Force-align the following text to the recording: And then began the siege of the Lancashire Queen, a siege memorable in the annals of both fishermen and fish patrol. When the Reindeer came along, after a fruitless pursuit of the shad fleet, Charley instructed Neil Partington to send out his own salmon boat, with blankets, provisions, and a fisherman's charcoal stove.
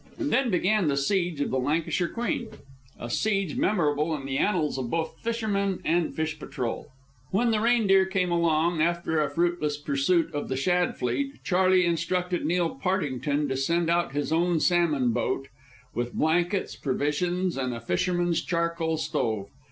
And 0.17 0.31
then 0.33 0.49
began 0.49 0.87
the 0.87 0.97
siege 0.97 1.41
of 1.41 1.51
the 1.51 1.59
Lancashire 1.59 2.07
Queen, 2.07 2.47
a 2.99 3.07
siege 3.07 3.55
memorable 3.55 4.15
in 4.15 4.25
the 4.25 4.39
annals 4.39 4.79
of 4.79 4.89
both 4.89 5.15
fishermen 5.21 5.79
and 5.85 6.11
fish 6.15 6.39
patrol. 6.39 6.87
When 7.29 7.51
the 7.51 7.59
Reindeer 7.61 8.07
came 8.07 8.31
along, 8.31 8.81
after 8.81 9.21
a 9.21 9.29
fruitless 9.29 9.77
pursuit 9.77 10.33
of 10.33 10.47
the 10.49 10.57
shad 10.57 10.97
fleet, 10.97 11.43
Charley 11.43 11.85
instructed 11.85 12.47
Neil 12.47 12.71
Partington 12.73 13.47
to 13.47 13.55
send 13.55 13.91
out 13.91 14.13
his 14.13 14.31
own 14.33 14.59
salmon 14.59 15.11
boat, 15.11 15.49
with 15.93 16.13
blankets, 16.15 16.75
provisions, 16.75 17.55
and 17.55 17.71
a 17.71 17.79
fisherman's 17.79 18.41
charcoal 18.41 18.97
stove. 18.97 19.49